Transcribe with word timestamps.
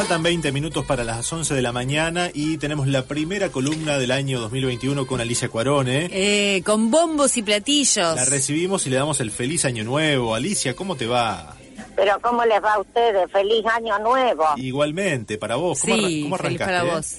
Faltan 0.00 0.22
20 0.22 0.50
minutos 0.52 0.86
para 0.86 1.04
las 1.04 1.30
11 1.30 1.52
de 1.52 1.60
la 1.60 1.72
mañana 1.72 2.30
y 2.32 2.56
tenemos 2.56 2.86
la 2.88 3.04
primera 3.04 3.50
columna 3.50 3.98
del 3.98 4.12
año 4.12 4.40
2021 4.40 5.06
con 5.06 5.20
Alicia 5.20 5.50
Cuarone. 5.50 6.08
Eh, 6.10 6.62
con 6.64 6.90
bombos 6.90 7.36
y 7.36 7.42
platillos. 7.42 8.16
La 8.16 8.24
recibimos 8.24 8.86
y 8.86 8.90
le 8.90 8.96
damos 8.96 9.20
el 9.20 9.30
feliz 9.30 9.66
año 9.66 9.84
nuevo. 9.84 10.34
Alicia, 10.34 10.74
¿cómo 10.74 10.96
te 10.96 11.06
va? 11.06 11.54
Pero 11.96 12.18
¿cómo 12.22 12.46
les 12.46 12.64
va 12.64 12.76
a 12.76 12.80
ustedes? 12.80 13.30
Feliz 13.30 13.62
año 13.66 13.98
nuevo. 13.98 14.46
Igualmente, 14.56 15.36
para 15.36 15.56
vos. 15.56 15.82
¿Cómo, 15.82 15.94
sí, 15.96 16.22
cómo 16.22 16.38
feliz 16.38 16.62
arrancaste? 16.62 16.64
para 16.64 16.82
eh? 16.82 16.96
vos. 16.96 17.16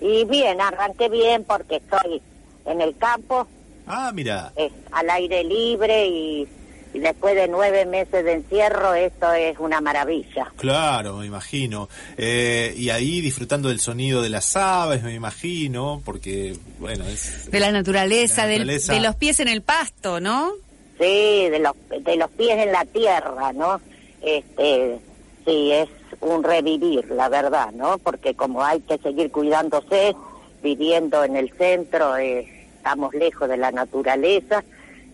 Y 0.00 0.24
bien, 0.24 0.58
arranqué 0.58 1.10
bien 1.10 1.44
porque 1.44 1.76
estoy 1.76 2.22
en 2.64 2.80
el 2.80 2.96
campo, 2.96 3.46
Ah, 3.86 4.10
mira. 4.14 4.54
eh, 4.56 4.70
al 4.90 5.10
aire 5.10 5.44
libre 5.44 6.06
y, 6.06 6.48
y 6.96 6.98
después 7.00 7.34
de 7.34 7.46
nueve 7.46 7.84
meses 7.84 8.24
de 8.24 8.32
encierro 8.32 8.94
esto 8.94 9.30
es 9.34 9.58
una 9.58 9.82
maravilla. 9.82 10.50
Claro, 10.56 11.18
me 11.18 11.26
imagino. 11.26 11.90
Eh, 12.16 12.72
y 12.74 12.88
ahí 12.88 13.20
disfrutando 13.20 13.68
del 13.68 13.80
sonido 13.80 14.22
de 14.22 14.30
las 14.30 14.56
aves, 14.56 15.02
me 15.02 15.12
imagino, 15.12 16.00
porque, 16.06 16.56
bueno, 16.78 17.04
es... 17.06 17.50
De 17.50 17.60
la 17.60 17.70
naturaleza, 17.70 18.42
La 18.42 18.48
del- 18.48 18.58
naturaleza. 18.60 18.94
de 18.94 19.00
los 19.00 19.14
pies 19.16 19.40
en 19.40 19.48
el 19.48 19.60
pasto, 19.60 20.20
¿no? 20.20 20.52
Sí, 20.98 21.48
de 21.50 21.58
los, 21.58 21.72
de 22.02 22.16
los 22.16 22.30
pies 22.30 22.56
en 22.58 22.72
la 22.72 22.86
tierra, 22.86 23.52
¿no? 23.52 23.78
Este, 24.22 24.98
sí, 25.44 25.70
es 25.72 25.88
un 26.22 26.42
revivir, 26.42 27.04
la 27.10 27.28
verdad, 27.28 27.72
¿no? 27.72 27.98
Porque 27.98 28.34
como 28.34 28.64
hay 28.64 28.80
que 28.80 28.96
seguir 28.98 29.30
cuidándose, 29.30 30.14
viviendo 30.62 31.22
en 31.24 31.36
el 31.36 31.50
centro, 31.52 32.16
eh, 32.16 32.48
estamos 32.78 33.12
lejos 33.14 33.48
de 33.50 33.58
la 33.58 33.70
naturaleza 33.70 34.64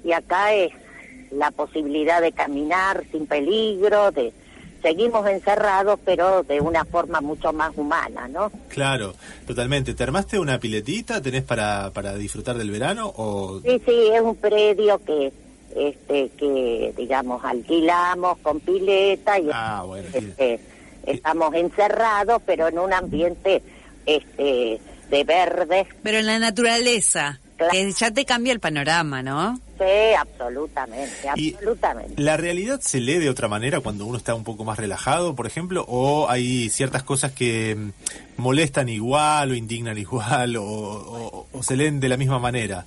y 0.05 0.13
acá 0.13 0.55
es 0.55 0.73
la 1.33 1.51
posibilidad 1.51 2.21
de 2.21 2.33
caminar 2.33 3.05
sin 3.11 3.27
peligro, 3.27 4.11
de 4.13 4.33
seguimos 4.83 5.27
encerrados, 5.29 6.01
pero 6.05 6.43
de 6.43 6.61
una 6.61 6.85
forma 6.85 7.21
mucho 7.21 7.53
más 7.53 7.73
humana, 7.77 8.27
¿no? 8.29 8.51
Claro, 8.69 9.15
totalmente. 9.47 9.95
¿Te 9.95 10.03
armaste 10.03 10.39
una 10.41 10.59
piletita? 10.59 11.23
¿Tenés 11.23 11.45
para, 11.45 11.91
para 11.93 12.15
disfrutar 12.17 12.57
del 12.59 12.71
verano? 12.71 13.13
O... 13.17 13.61
Sí, 13.65 13.81
sí, 13.87 14.09
es 14.13 14.21
un 14.21 14.35
predio 14.35 14.99
que, 15.05 15.33
este, 15.77 16.31
que 16.37 16.93
digamos 16.97 17.45
alquilamos 17.45 18.39
con 18.39 18.59
pileta 18.59 19.39
y 19.39 19.49
Ah, 19.53 19.85
bueno. 19.87 20.09
este, 20.13 20.59
estamos 21.07 21.55
encerrados, 21.55 22.43
pero 22.45 22.67
en 22.67 22.79
un 22.81 22.93
ambiente, 22.93 23.63
este, 24.05 24.81
de 25.11 25.25
verde. 25.25 25.87
Pero 26.03 26.19
en 26.19 26.27
la 26.27 26.41
naturaleza, 26.41 27.39
Claro. 27.71 27.73
que 27.73 27.93
ya 27.93 28.11
te 28.11 28.25
cambia 28.25 28.53
el 28.53 28.61
panorama, 28.61 29.23
¿no? 29.23 29.59
Sí, 29.79 30.15
absolutamente, 30.19 31.13
Y- 31.37 31.53
absolutamente. 31.55 32.23
¿La 32.23 32.37
realidad 32.37 32.81
se 32.81 33.01
lee 33.01 33.19
de 33.19 33.29
otra 33.31 33.49
manera 33.49 33.81
cuando 33.81 34.07
uno 34.07 34.17
está 34.19 34.35
un 34.35 34.45
poco 34.45 34.65
más 34.65 34.79
relajado, 34.79 35.35
por 35.35 35.47
ejemplo? 35.47 35.85
¿O 35.89 36.29
hay 36.29 36.69
ciertas 36.71 37.03
cosas 37.03 37.33
que 37.33 37.75
mm, 37.77 37.91
molestan 38.37 38.89
igual 38.89 39.51
o 39.51 39.55
indignan 39.55 39.99
igual 39.99 40.57
o, 40.57 40.65
o- 40.65 41.47
o 41.53 41.63
se 41.63 41.77
leen 41.77 42.01
de 42.01 42.09
la 42.09 42.17
misma 42.17 42.39
manera? 42.39 42.85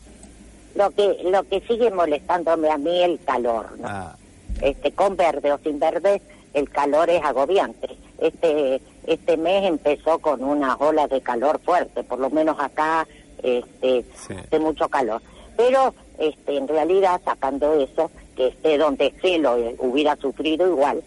Lo 0.76 0.90
que, 0.92 1.18
lo 1.24 1.44
que 1.44 1.62
sigue 1.68 1.90
molestándome 1.92 2.70
a 2.70 2.78
mí 2.78 3.02
el 3.04 3.20
calor, 3.26 3.78
¿no? 3.80 3.88
Ah, 3.88 4.16
este 4.62 4.92
con 4.92 5.16
verde 5.18 5.52
o 5.52 5.60
sin 5.60 5.80
verde 5.80 6.22
el 6.54 6.70
calor 6.70 7.10
es 7.10 7.22
agobiante 7.24 7.90
este 8.20 8.82
este 9.06 9.36
mes 9.36 9.66
empezó 9.66 10.20
con 10.20 10.42
una 10.42 10.76
ola 10.78 11.06
de 11.08 11.20
calor 11.20 11.60
fuerte 11.66 12.04
por 12.04 12.20
lo 12.20 12.30
menos 12.30 12.56
acá 12.60 13.06
este 13.44 14.06
Sí. 14.28 14.34
hace 14.34 14.60
mucho 14.60 14.88
calor. 14.90 15.22
Pero 15.58 15.94
este 16.20 16.58
en 16.58 16.68
realidad 16.68 17.22
sacando 17.24 17.74
eso 17.80 18.12
que 18.36 18.48
esté 18.48 18.78
donde 18.78 19.14
se 19.22 19.38
lo 19.40 19.58
eh, 19.58 19.76
hubiera 19.80 20.16
sufrido 20.18 20.68
igual 20.68 21.02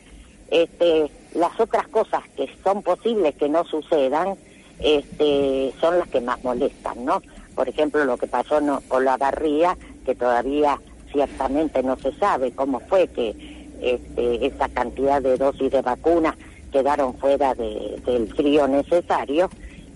este 0.51 1.11
las 1.35 1.59
otras 1.61 1.87
cosas 1.89 2.23
que 2.37 2.49
son 2.65 2.83
posibles 2.83 3.35
que 3.37 3.49
no 3.51 3.65
sucedan 3.65 4.35
este 4.81 5.73
son 5.81 5.99
las 5.99 6.09
que 6.09 6.21
más 6.21 6.43
molestan 6.45 7.05
no 7.05 7.21
por 7.55 7.69
ejemplo 7.69 8.05
lo 8.05 8.17
que 8.17 8.27
pasó 8.27 8.61
no, 8.61 8.81
con 8.89 9.05
la 9.05 9.17
barría 9.17 9.77
que 10.07 10.15
todavía 10.15 10.79
ciertamente 11.13 11.83
no 11.83 11.97
se 11.99 12.13
sabe 12.15 12.53
cómo 12.53 12.81
fue 12.81 13.09
que 13.09 13.35
este, 13.83 14.47
esa 14.47 14.69
cantidad 14.69 15.21
de 15.23 15.37
dosis 15.37 15.71
de 15.71 15.83
vacunas 15.83 16.35
quedaron 16.73 17.15
fuera 17.19 17.55
de- 17.55 18.01
del 18.05 18.29
frío 18.35 18.67
necesario. 18.69 19.49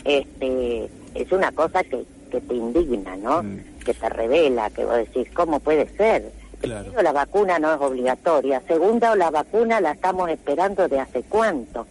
Este 0.04 0.88
es 1.14 1.30
una 1.32 1.50
cosa 1.52 1.82
que, 1.84 2.04
que 2.32 2.40
te 2.40 2.54
indigna 2.54 3.14
no 3.16 3.42
Mm. 3.42 3.58
que 3.84 3.92
te 3.94 4.08
revela 4.08 4.70
que 4.70 4.84
vos 4.84 4.96
decís 4.96 5.28
cómo 5.34 5.60
puede 5.60 5.86
ser 5.96 6.32
Claro. 6.60 6.84
Primero, 6.84 7.02
la 7.02 7.12
vacuna 7.12 7.58
no 7.58 7.74
es 7.74 7.80
obligatoria. 7.80 8.62
Segunda, 8.68 9.16
la 9.16 9.32
vacuna 9.32 9.80
la 9.80 9.90
estamos 9.92 10.30
esperando 10.30 10.86
de 10.86 11.00
hace 11.00 11.24
cuánto. 11.24 11.88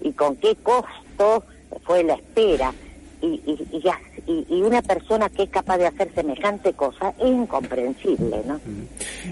Y 0.00 0.12
con 0.12 0.36
qué 0.36 0.56
costo 0.56 1.44
fue 1.84 2.04
la 2.04 2.14
espera. 2.14 2.72
Y, 3.20 3.26
y, 3.44 3.68
y, 3.70 3.82
y- 4.26 4.46
y 4.48 4.62
una 4.62 4.80
persona 4.82 5.28
que 5.28 5.42
es 5.44 5.50
capaz 5.50 5.78
de 5.78 5.86
hacer 5.86 6.10
semejante 6.14 6.72
cosa 6.72 7.12
es 7.18 7.26
incomprensible, 7.26 8.42
¿no? 8.46 8.60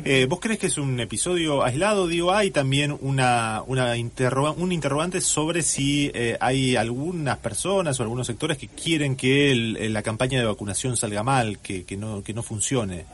Eh, 0.04 0.26
¿Vos 0.28 0.41
crees 0.41 0.58
que 0.58 0.66
es 0.66 0.78
un 0.78 0.98
episodio 1.00 1.62
aislado? 1.62 2.06
Digo, 2.06 2.32
hay 2.32 2.50
también 2.50 2.97
una, 3.00 3.62
una 3.66 3.97
interroga- 3.97 4.53
un 4.56 4.72
interrogante 4.72 5.20
sobre 5.20 5.62
si 5.62 6.10
eh, 6.14 6.36
hay 6.41 6.76
algunas 6.76 7.38
personas 7.38 7.98
o 7.98 8.03
algunos 8.03 8.26
sectores 8.26 8.58
que 8.58 8.69
quieren 8.69 9.16
que 9.16 9.53
el- 9.53 9.92
la 9.92 10.03
campaña 10.03 10.38
de 10.41 10.47
vacunación 10.47 10.97
salga 10.97 11.22
mal, 11.22 11.59
que, 11.59 11.84
que, 11.84 11.97
no, 11.97 12.22
que 12.22 12.34
no 12.34 12.42
funcione. 12.42 13.04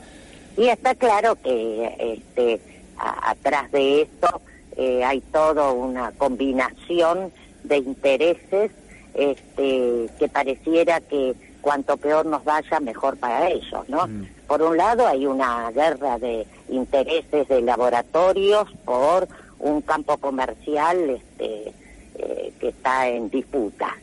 Y 0.57 0.67
está 0.67 0.95
claro 0.95 1.35
que 1.41 1.95
este, 1.99 2.59
a- 2.97 3.31
atrás 3.31 3.71
de 3.71 4.01
esto 4.01 4.41
eh, 4.77 5.03
hay 5.03 5.21
toda 5.31 5.71
una 5.71 6.11
combinación 6.13 7.31
de 7.63 7.77
intereses 7.77 8.71
este, 9.13 10.09
que 10.17 10.27
pareciera 10.31 11.01
que 11.01 11.33
cuanto 11.61 11.97
peor 11.97 12.25
nos 12.25 12.43
vaya, 12.43 12.79
mejor 12.79 13.17
para 13.17 13.49
ellos, 13.49 13.87
¿no? 13.87 14.07
Mm. 14.07 14.27
Por 14.47 14.61
un 14.61 14.77
lado 14.77 15.07
hay 15.07 15.25
una 15.25 15.69
guerra 15.71 16.17
de 16.17 16.47
intereses 16.69 17.47
de 17.47 17.61
laboratorios 17.61 18.71
por 18.85 19.27
un 19.59 19.81
campo 19.81 20.17
comercial 20.17 21.09
este, 21.09 21.73
eh, 22.15 22.53
que 22.59 22.69
está 22.69 23.07
en 23.07 23.29
disputa. 23.29 23.95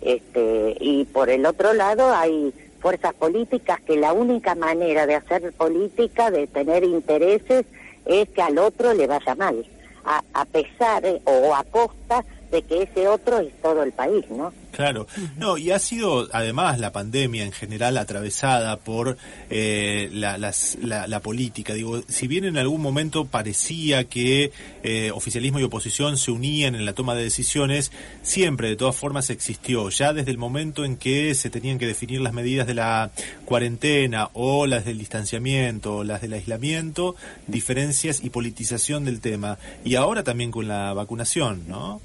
Este, 0.00 0.76
y 0.80 1.04
por 1.06 1.28
el 1.28 1.44
otro 1.44 1.72
lado 1.72 2.14
hay 2.14 2.52
fuerzas 2.80 3.14
políticas 3.14 3.80
que 3.80 3.96
la 3.96 4.12
única 4.12 4.54
manera 4.54 5.06
de 5.06 5.16
hacer 5.16 5.52
política, 5.52 6.30
de 6.30 6.46
tener 6.46 6.84
intereses, 6.84 7.66
es 8.04 8.28
que 8.28 8.42
al 8.42 8.58
otro 8.58 8.94
le 8.94 9.06
vaya 9.06 9.34
mal, 9.34 9.66
a, 10.04 10.22
a 10.32 10.44
pesar 10.44 11.04
eh, 11.04 11.20
o 11.24 11.54
a 11.54 11.64
costa 11.64 12.24
de 12.50 12.62
que 12.62 12.82
ese 12.82 13.08
otro 13.08 13.38
es 13.40 13.52
todo 13.60 13.82
el 13.82 13.92
país, 13.92 14.24
¿no? 14.30 14.52
Claro, 14.70 15.06
no, 15.38 15.58
y 15.58 15.70
ha 15.72 15.78
sido 15.78 16.28
además 16.32 16.78
la 16.78 16.92
pandemia 16.92 17.42
en 17.44 17.50
general 17.52 17.96
atravesada 17.98 18.76
por 18.76 19.16
eh, 19.50 20.08
la, 20.12 20.38
las- 20.38 20.76
la- 20.82 21.06
la 21.08 21.20
política. 21.20 21.74
Digo, 21.74 22.02
si 22.06 22.28
bien 22.28 22.44
en 22.44 22.58
algún 22.58 22.80
momento 22.80 23.24
parecía 23.24 24.04
que 24.04 24.52
eh, 24.84 25.10
oficialismo 25.12 25.58
y 25.58 25.64
oposición 25.64 26.16
se 26.16 26.30
unían 26.30 26.74
en 26.76 26.84
la 26.84 26.92
toma 26.92 27.14
de 27.16 27.24
decisiones, 27.24 27.90
siempre 28.22 28.68
de 28.68 28.76
todas 28.76 28.94
formas 28.94 29.30
existió, 29.30 29.88
ya 29.88 30.12
desde 30.12 30.30
el 30.30 30.38
momento 30.38 30.84
en 30.84 30.96
que 30.96 31.34
se 31.34 31.50
tenían 31.50 31.78
que 31.78 31.86
definir 31.86 32.20
las 32.20 32.32
medidas 32.34 32.66
de 32.66 32.74
la 32.74 33.10
cuarentena 33.46 34.28
o 34.34 34.66
las 34.66 34.84
del 34.84 34.98
distanciamiento 34.98 35.96
o 35.96 36.04
las 36.04 36.20
del 36.20 36.34
aislamiento, 36.34 37.16
diferencias 37.48 38.22
y 38.22 38.30
politización 38.30 39.04
del 39.04 39.20
tema. 39.20 39.58
Y 39.84 39.96
ahora 39.96 40.22
también 40.22 40.50
con 40.52 40.68
la 40.68 40.92
vacunación, 40.92 41.64
¿no? 41.66 42.00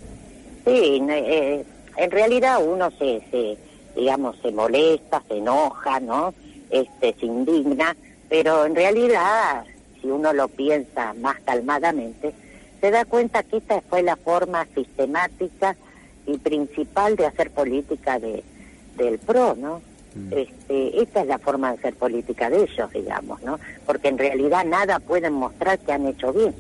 Sí, 0.66 1.00
no, 1.02 1.14
eh, 1.14 1.64
en 1.98 2.12
realidad 2.12 2.66
uno 2.66 2.92
se, 2.92 3.22
se, 3.32 3.58
digamos, 3.96 4.38
se 4.42 4.52
molesta, 4.52 5.24
se 5.28 5.38
enoja, 5.38 6.00
¿no? 6.00 6.34
Este, 6.70 7.14
se 7.20 7.26
indigna, 7.26 7.96
pero 8.30 8.66
en 8.66 8.76
realidad, 8.76 9.64
si 10.02 10.08
uno 10.08 10.34
lo 10.34 10.48
piensa 10.48 11.14
más 11.14 11.40
calmadamente, 11.42 12.34
se 12.82 12.92
da 12.92 13.06
cuenta 13.06 13.44
que 13.44 13.58
esta 13.58 13.82
fue 13.82 14.02
la 14.02 14.16
forma 14.16 14.66
sistemática 14.74 15.76
y 16.26 16.38
principal 16.38 17.16
de 17.16 17.28
hacer 17.28 17.52
política 17.52 18.20
de, 18.20 18.44
del 18.98 19.20
PRO, 19.20 19.56
¿no? 19.56 19.82
Este, 20.30 21.02
esta 21.02 21.22
es 21.22 21.28
la 21.28 21.40
forma 21.40 21.72
de 21.72 21.80
hacer 21.80 21.96
política 21.96 22.48
de 22.50 22.64
ellos, 22.64 22.92
digamos, 22.92 23.42
¿no? 23.42 23.60
Porque 23.86 24.10
en 24.10 24.20
realidad 24.20 24.64
nada 24.64 25.00
pueden 25.00 25.34
mostrar 25.34 25.80
que 25.80 25.92
han 25.92 26.06
hecho 26.06 26.32
bien 26.32 26.54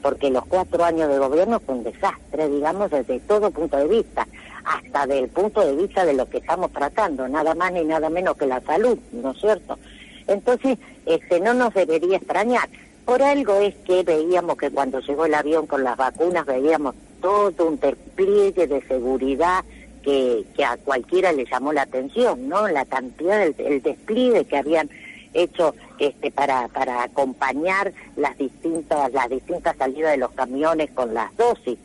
porque 0.00 0.30
los 0.30 0.44
cuatro 0.46 0.84
años 0.84 1.08
de 1.08 1.18
gobierno 1.18 1.60
fue 1.60 1.76
un 1.76 1.84
desastre, 1.84 2.48
digamos, 2.48 2.90
desde 2.90 3.20
todo 3.20 3.50
punto 3.50 3.76
de 3.76 3.86
vista, 3.86 4.26
hasta 4.64 5.06
del 5.06 5.28
punto 5.28 5.60
de 5.60 5.76
vista 5.76 6.04
de 6.04 6.14
lo 6.14 6.28
que 6.28 6.38
estamos 6.38 6.72
tratando, 6.72 7.28
nada 7.28 7.54
más 7.54 7.72
ni 7.72 7.84
nada 7.84 8.10
menos 8.10 8.36
que 8.36 8.46
la 8.46 8.60
salud, 8.60 8.98
¿no 9.12 9.32
es 9.32 9.40
cierto? 9.40 9.78
Entonces, 10.26 10.78
este, 11.06 11.40
no 11.40 11.54
nos 11.54 11.74
debería 11.74 12.16
extrañar. 12.16 12.68
Por 13.04 13.22
algo 13.22 13.54
es 13.54 13.74
que 13.84 14.02
veíamos 14.04 14.56
que 14.56 14.70
cuando 14.70 15.00
llegó 15.00 15.24
el 15.24 15.34
avión 15.34 15.66
con 15.66 15.82
las 15.82 15.96
vacunas, 15.96 16.46
veíamos 16.46 16.94
todo 17.20 17.66
un 17.66 17.80
despliegue 17.80 18.66
de 18.66 18.80
seguridad 18.82 19.64
que, 20.02 20.44
que 20.56 20.64
a 20.64 20.76
cualquiera 20.76 21.32
le 21.32 21.44
llamó 21.46 21.72
la 21.72 21.82
atención, 21.82 22.48
¿no? 22.48 22.68
La 22.68 22.84
cantidad, 22.84 23.42
el, 23.42 23.82
despliegue 23.82 24.44
que 24.44 24.56
habían 24.56 24.88
hecho 25.32 25.74
este 25.98 26.30
para 26.32 26.66
para 26.68 27.04
acompañar 27.04 27.92
las 28.16 28.36
distintas 28.36 29.12
las 29.12 29.28
distintas 29.28 29.76
salidas 29.76 30.10
de 30.10 30.16
los 30.16 30.32
camiones 30.32 30.90
con 30.90 31.14
las 31.14 31.36
dosis 31.36 31.78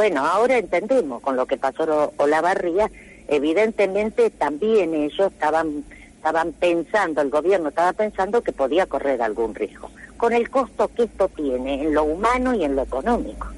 Bueno, 0.00 0.24
ahora 0.24 0.56
entendemos 0.56 1.20
con 1.20 1.36
lo 1.36 1.44
que 1.44 1.58
pasó 1.58 2.14
Olavarría, 2.16 2.90
evidentemente 3.28 4.30
también 4.30 4.94
ellos 4.94 5.30
estaban 5.30 5.84
estaban 6.16 6.52
pensando, 6.52 7.20
el 7.20 7.28
gobierno 7.28 7.68
estaba 7.68 7.92
pensando 7.92 8.40
que 8.40 8.52
podía 8.52 8.86
correr 8.86 9.20
algún 9.20 9.54
riesgo, 9.54 9.90
con 10.16 10.32
el 10.32 10.48
costo 10.48 10.88
que 10.88 11.02
esto 11.02 11.28
tiene 11.28 11.82
en 11.82 11.92
lo 11.92 12.04
humano 12.04 12.54
y 12.54 12.64
en 12.64 12.76
lo 12.76 12.82
económico. 12.84 13.48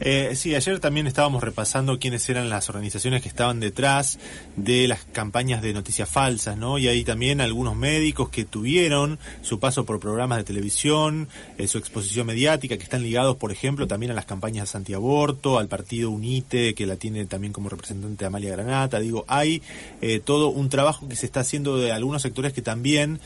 Eh, 0.00 0.32
sí, 0.34 0.54
ayer 0.54 0.80
también 0.80 1.06
estábamos 1.06 1.42
repasando 1.44 1.98
quiénes 1.98 2.26
eran 2.30 2.48
las 2.48 2.70
organizaciones 2.70 3.22
que 3.22 3.28
estaban 3.28 3.60
detrás 3.60 4.18
de 4.56 4.88
las 4.88 5.04
campañas 5.04 5.60
de 5.60 5.74
noticias 5.74 6.08
falsas, 6.08 6.56
¿no? 6.56 6.78
Y 6.78 6.88
hay 6.88 7.04
también 7.04 7.42
algunos 7.42 7.76
médicos 7.76 8.30
que 8.30 8.46
tuvieron 8.46 9.18
su 9.42 9.60
paso 9.60 9.84
por 9.84 10.00
programas 10.00 10.38
de 10.38 10.44
televisión, 10.44 11.28
eh, 11.58 11.68
su 11.68 11.76
exposición 11.76 12.26
mediática, 12.26 12.78
que 12.78 12.82
están 12.82 13.02
ligados, 13.02 13.36
por 13.36 13.52
ejemplo, 13.52 13.86
también 13.86 14.12
a 14.12 14.14
las 14.14 14.24
campañas 14.24 14.74
antiaborto, 14.74 15.58
al 15.58 15.68
partido 15.68 16.10
UNITE, 16.10 16.74
que 16.74 16.86
la 16.86 16.96
tiene 16.96 17.26
también 17.26 17.52
como 17.52 17.68
representante 17.68 18.24
Amalia 18.24 18.52
Granata. 18.52 19.00
Digo, 19.00 19.26
hay 19.28 19.60
eh, 20.00 20.20
todo 20.24 20.48
un 20.48 20.70
trabajo 20.70 21.08
que 21.08 21.16
se 21.16 21.26
está 21.26 21.40
haciendo 21.40 21.76
de 21.76 21.92
algunos 21.92 22.22
sectores 22.22 22.54
que 22.54 22.62
también 22.62 23.20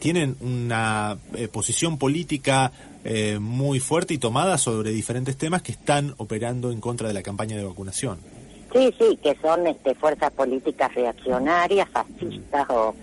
tienen 0.00 0.36
una 0.40 1.18
eh, 1.34 1.46
posición 1.46 1.98
política 1.98 2.72
eh, 3.04 3.38
muy 3.40 3.80
fuerte 3.80 4.14
y 4.14 4.18
tomada 4.18 4.58
sobre 4.58 4.90
diferentes 4.90 5.36
temas 5.36 5.62
que 5.62 5.72
están 5.72 6.14
operando 6.18 6.70
en 6.70 6.80
contra 6.80 7.08
de 7.08 7.14
la 7.14 7.22
campaña 7.22 7.56
de 7.56 7.64
vacunación. 7.64 8.18
Sí, 8.72 8.94
sí, 8.98 9.18
que 9.22 9.36
son 9.42 9.66
este, 9.66 9.94
fuerzas 9.94 10.30
políticas 10.32 10.94
reaccionarias, 10.94 11.88
fascistas 11.88 12.68
o, 12.70 12.94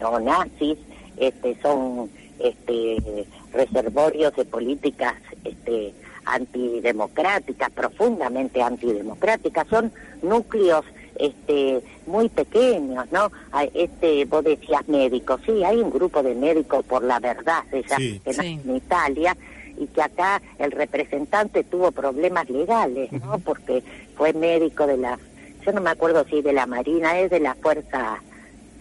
o 0.00 0.20
nazis, 0.20 0.78
este, 1.16 1.56
son 1.62 2.10
este, 2.40 3.26
reservorios 3.52 4.34
de 4.34 4.44
políticas 4.44 5.14
este, 5.44 5.94
antidemocráticas, 6.24 7.70
profundamente 7.70 8.60
antidemocráticas, 8.60 9.68
son 9.68 9.92
núcleos 10.22 10.84
este 11.18 11.82
muy 12.06 12.28
pequeños, 12.28 13.06
¿no? 13.10 13.30
Este, 13.74 14.24
vos 14.26 14.44
decías 14.44 14.86
médicos, 14.88 15.40
sí, 15.44 15.64
hay 15.64 15.78
un 15.78 15.90
grupo 15.90 16.22
de 16.22 16.34
médicos 16.34 16.84
por 16.84 17.02
la 17.02 17.18
verdad, 17.18 17.64
en 17.72 18.76
Italia, 18.76 19.36
y 19.78 19.86
que 19.88 20.02
acá 20.02 20.40
el 20.58 20.70
representante 20.70 21.64
tuvo 21.64 21.92
problemas 21.92 22.48
legales, 22.48 23.12
¿no? 23.12 23.38
Porque 23.38 23.82
fue 24.16 24.32
médico 24.32 24.86
de 24.86 24.96
la, 24.96 25.18
yo 25.64 25.72
no 25.72 25.80
me 25.80 25.90
acuerdo 25.90 26.24
si 26.30 26.42
de 26.42 26.52
la 26.52 26.66
Marina, 26.66 27.18
es 27.18 27.30
de 27.30 27.40
la 27.40 27.54
Fuerza, 27.54 28.22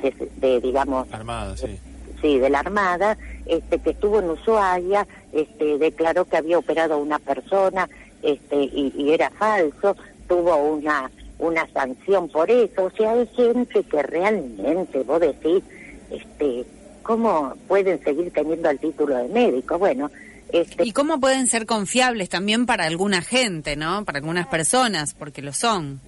de, 0.02 0.62
digamos... 0.62 1.12
Armada, 1.12 1.58
sí. 1.58 1.80
Sí, 2.22 2.40
de 2.40 2.50
la 2.50 2.60
Armada, 2.60 3.18
este, 3.46 3.80
que 3.80 3.92
estuvo 3.92 4.20
en 4.20 4.30
Ushuaia, 4.30 5.06
este, 5.34 5.78
declaró 5.78 6.26
que 6.26 6.38
había 6.38 6.58
operado 6.58 6.94
a 6.94 6.98
una 6.98 7.20
persona, 7.20 7.90
este, 8.24 8.56
y, 8.56 8.94
y 8.96 9.12
era 9.12 9.30
falso, 9.32 9.96
tuvo 10.28 10.56
una 10.56 11.12
una 11.40 11.68
sanción 11.72 12.30
por 12.30 12.50
eso. 12.50 12.86
O 12.86 12.92
sea, 12.92 13.12
hay 13.12 13.28
gente 13.36 13.84
que 13.84 14.04
realmente, 14.04 15.04
vos 15.04 15.20
decís, 15.20 15.64
este, 16.10 16.66
¿cómo 17.04 17.54
pueden 17.68 18.04
seguir 18.04 18.32
teniendo 18.32 18.70
el 18.70 18.80
título 18.80 19.16
de 19.18 19.28
médico? 19.30 19.78
Bueno, 19.78 20.10
este... 20.52 20.86
¿Y 20.86 20.92
cómo 20.92 21.20
pueden 21.20 21.48
ser 21.48 21.66
confiables 21.66 22.30
también 22.30 22.66
para 22.66 22.86
alguna 22.86 23.22
gente, 23.22 23.76
¿no? 23.76 24.06
Para 24.06 24.20
algunas 24.20 24.48
personas, 24.48 25.14
porque 25.14 25.42
lo 25.42 25.54
son. 25.54 26.00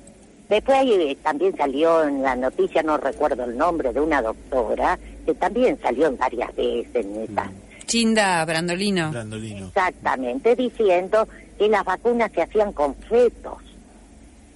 Después 0.49 0.77
eh, 0.85 1.17
también 1.21 1.55
salió 1.57 2.03
en 2.03 2.21
la 2.21 2.35
noticia, 2.35 2.81
no 2.81 2.97
recuerdo 2.97 3.43
el 3.43 3.57
nombre, 3.57 3.91
de 3.91 3.99
una 3.99 4.21
doctora, 4.21 4.97
que 5.25 5.33
también 5.33 5.77
salió 5.81 6.07
en 6.07 6.17
varias 6.17 6.55
veces 6.55 7.05
en 7.05 7.23
esta... 7.23 7.45
Mm. 7.45 7.53
Chinda 7.85 8.43
Brandolino. 8.43 9.11
Brandolino. 9.11 9.67
Exactamente, 9.67 10.55
diciendo 10.55 11.27
que 11.57 11.69
las 11.69 11.85
vacunas 11.85 12.31
se 12.33 12.41
hacían 12.41 12.73
con 12.73 12.95
fetos 12.95 13.66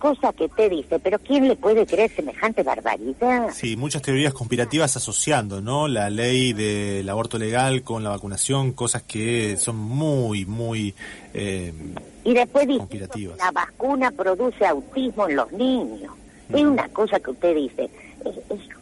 cosa 0.02 0.34
que 0.34 0.50
te 0.50 0.68
dice, 0.68 1.00
pero 1.00 1.20
¿quién 1.20 1.48
le 1.48 1.56
puede 1.56 1.86
creer 1.86 2.10
semejante 2.12 2.64
barbaridad? 2.64 3.50
Sí, 3.54 3.78
muchas 3.78 4.02
teorías 4.02 4.34
conspirativas 4.34 4.98
asociando, 4.98 5.62
¿no? 5.62 5.88
La 5.88 6.10
ley 6.10 6.54
del 6.54 7.08
aborto 7.08 7.38
legal 7.38 7.84
con 7.84 8.04
la 8.04 8.10
vacunación, 8.10 8.72
cosas 8.72 9.04
que 9.04 9.58
son 9.58 9.78
muy, 9.78 10.46
muy 10.46 10.96
eh, 11.36 11.72
y 12.24 12.34
después 12.34 12.68
dice, 12.68 12.88
la 13.38 13.52
vacuna 13.52 14.12
produce 14.12 14.66
autismo 14.66 15.28
en 15.28 15.36
los 15.36 15.52
niños. 15.52 16.14
Es 16.50 16.62
una 16.62 16.90
cosa 16.90 17.20
que 17.20 17.32
usted 17.32 17.56
dice, 17.56 17.90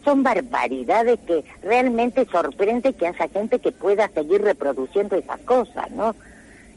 son 0.04 0.24
barbaridades 0.24 1.20
que 1.26 1.44
realmente 1.62 2.26
sorprende 2.26 2.94
que 2.94 3.08
haya 3.08 3.28
gente 3.30 3.60
que 3.60 3.72
pueda 3.72 4.10
seguir 4.10 4.42
reproduciendo 4.42 5.16
esas 5.16 5.40
cosas, 5.42 5.90
¿no? 5.92 6.16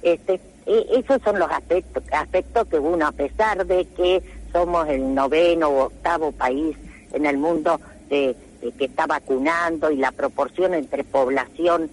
Este, 0.02 0.40
esos 0.66 1.20
son 1.22 1.38
los 1.38 1.50
aspectos, 1.50 2.66
que 2.68 2.78
uno, 2.78 3.06
a 3.06 3.12
pesar 3.12 3.66
de 3.66 3.84
que 3.86 4.22
somos 4.52 4.88
el 4.88 5.14
noveno 5.14 5.68
o 5.68 5.84
octavo 5.86 6.32
país 6.32 6.76
en 7.12 7.26
el 7.26 7.38
mundo 7.38 7.80
que 8.08 8.36
está 8.78 9.06
vacunando 9.06 9.90
y 9.90 9.96
la 9.96 10.12
proporción 10.12 10.74
entre 10.74 11.02
población 11.04 11.90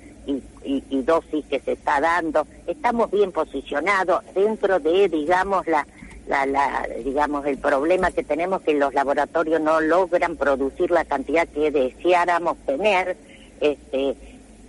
y, 0.64 1.02
dosis 1.02 1.46
que 1.46 1.60
se 1.60 1.74
está 1.74 2.00
dando, 2.00 2.46
estamos 2.68 3.10
bien 3.10 3.32
posicionados 3.32 4.24
dentro 4.36 4.80
de, 4.80 5.10
digamos, 5.10 5.66
la, 5.68 5.86
digamos, 7.04 7.46
el 7.48 7.58
problema 7.58 8.12
que 8.12 8.24
tenemos 8.24 8.62
que 8.62 8.74
los 8.74 8.94
laboratorios 8.94 9.60
no 9.62 9.82
logran 9.82 10.36
producir 10.36 10.92
la 10.92 11.06
cantidad 11.06 11.48
que 11.48 11.72
deseáramos 11.72 12.58
tener, 12.66 13.18
este, 13.60 14.16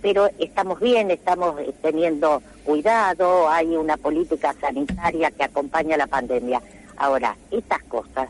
pero 0.01 0.29
estamos 0.39 0.79
bien, 0.79 1.11
estamos 1.11 1.59
eh, 1.59 1.73
teniendo 1.81 2.41
cuidado, 2.63 3.49
hay 3.49 3.75
una 3.75 3.97
política 3.97 4.55
sanitaria 4.59 5.31
que 5.31 5.43
acompaña 5.43 5.97
la 5.97 6.07
pandemia. 6.07 6.61
Ahora, 6.97 7.35
estas 7.51 7.83
cosas, 7.83 8.29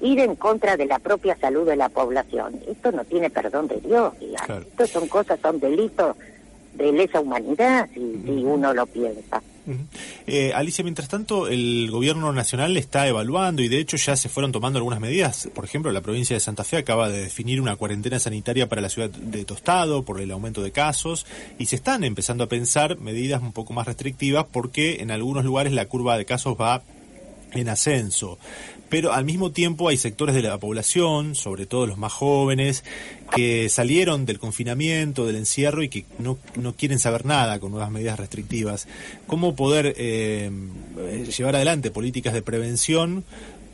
ir 0.00 0.20
en 0.20 0.36
contra 0.36 0.76
de 0.76 0.86
la 0.86 0.98
propia 0.98 1.36
salud 1.36 1.66
de 1.66 1.76
la 1.76 1.88
población, 1.88 2.60
esto 2.68 2.92
no 2.92 3.04
tiene 3.04 3.30
perdón 3.30 3.68
de 3.68 3.80
Dios, 3.80 4.18
digamos. 4.18 4.66
Esto 4.66 4.86
son 4.86 5.08
cosas, 5.08 5.38
son 5.40 5.60
delitos 5.60 6.16
de 6.74 6.92
lesa 6.92 7.20
humanidad, 7.20 7.88
si 7.94 8.44
uno 8.44 8.72
lo 8.72 8.86
piensa. 8.86 9.42
Eh, 10.26 10.52
Alicia, 10.54 10.82
mientras 10.82 11.08
tanto, 11.08 11.46
el 11.46 11.88
gobierno 11.90 12.32
nacional 12.32 12.76
está 12.76 13.06
evaluando 13.06 13.62
y 13.62 13.68
de 13.68 13.78
hecho 13.78 13.96
ya 13.96 14.16
se 14.16 14.28
fueron 14.28 14.52
tomando 14.52 14.78
algunas 14.78 15.00
medidas. 15.00 15.48
Por 15.54 15.64
ejemplo, 15.64 15.92
la 15.92 16.00
provincia 16.00 16.34
de 16.34 16.40
Santa 16.40 16.64
Fe 16.64 16.78
acaba 16.78 17.08
de 17.08 17.22
definir 17.22 17.60
una 17.60 17.76
cuarentena 17.76 18.18
sanitaria 18.18 18.68
para 18.68 18.82
la 18.82 18.88
ciudad 18.88 19.10
de 19.10 19.44
Tostado 19.44 20.02
por 20.02 20.20
el 20.20 20.30
aumento 20.30 20.62
de 20.62 20.72
casos 20.72 21.26
y 21.58 21.66
se 21.66 21.76
están 21.76 22.04
empezando 22.04 22.44
a 22.44 22.48
pensar 22.48 22.98
medidas 22.98 23.42
un 23.42 23.52
poco 23.52 23.72
más 23.72 23.86
restrictivas 23.86 24.46
porque 24.50 25.00
en 25.00 25.10
algunos 25.10 25.44
lugares 25.44 25.72
la 25.72 25.86
curva 25.86 26.16
de 26.16 26.24
casos 26.24 26.56
va 26.60 26.82
en 27.54 27.68
ascenso 27.68 28.38
pero 28.92 29.14
al 29.14 29.24
mismo 29.24 29.52
tiempo 29.52 29.88
hay 29.88 29.96
sectores 29.96 30.34
de 30.34 30.42
la 30.42 30.58
población, 30.58 31.34
sobre 31.34 31.64
todo 31.64 31.86
los 31.86 31.96
más 31.96 32.12
jóvenes, 32.12 32.84
que 33.34 33.70
salieron 33.70 34.26
del 34.26 34.38
confinamiento, 34.38 35.24
del 35.24 35.36
encierro 35.36 35.82
y 35.82 35.88
que 35.88 36.04
no, 36.18 36.36
no 36.56 36.74
quieren 36.74 36.98
saber 36.98 37.24
nada 37.24 37.58
con 37.58 37.70
nuevas 37.70 37.90
medidas 37.90 38.20
restrictivas. 38.20 38.86
¿Cómo 39.26 39.56
poder 39.56 39.94
eh, 39.96 40.50
llevar 41.34 41.56
adelante 41.56 41.90
políticas 41.90 42.34
de 42.34 42.42
prevención 42.42 43.24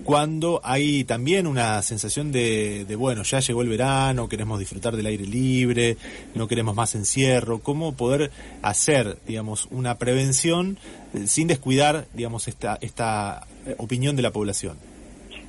cuando 0.04 0.60
hay 0.62 1.04
también 1.04 1.46
una 1.46 1.82
sensación 1.82 2.30
de, 2.32 2.84
de, 2.86 2.96
bueno, 2.96 3.22
ya 3.24 3.40
llegó 3.40 3.62
el 3.62 3.68
verano, 3.68 4.28
queremos 4.28 4.58
disfrutar 4.58 4.96
del 4.96 5.06
aire 5.06 5.26
libre, 5.26 5.96
no 6.34 6.46
queremos 6.46 6.74
más 6.74 6.94
encierro, 6.94 7.58
cómo 7.58 7.92
poder 7.92 8.30
hacer, 8.62 9.18
digamos, 9.26 9.66
una 9.70 9.96
prevención 9.96 10.78
eh, 11.14 11.26
sin 11.26 11.48
descuidar, 11.48 12.06
digamos, 12.14 12.48
esta, 12.48 12.78
esta 12.80 13.46
eh, 13.66 13.74
opinión 13.78 14.16
de 14.16 14.22
la 14.22 14.30
población. 14.30 14.76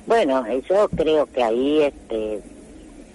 Bueno, 0.06 0.44
yo 0.68 0.88
creo 0.88 1.26
que 1.26 1.42
ahí, 1.42 1.82
este, 1.82 2.40